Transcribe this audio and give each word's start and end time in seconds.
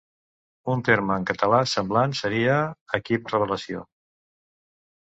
Un 0.75 0.81
terme 0.87 1.17
en 1.17 1.27
català 1.33 1.59
semblant 1.75 2.17
seria 2.23 2.57
equip 3.03 3.33
revelació. 3.37 3.89